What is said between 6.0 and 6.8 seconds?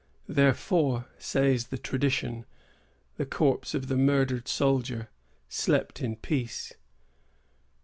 in peace.